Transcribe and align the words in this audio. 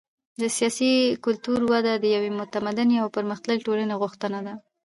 د 0.41 0.43
سیاسي 0.57 0.91
کلتور 1.25 1.59
وده 1.71 1.93
د 1.99 2.05
یوې 2.15 2.31
متمدنې 2.39 2.97
او 3.03 3.07
پرمختللې 3.15 3.63
ټولنې 3.65 3.95
غوښتنه 4.01 4.39
ده. 4.45 4.53